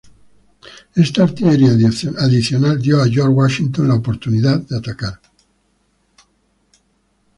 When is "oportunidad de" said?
3.93-4.75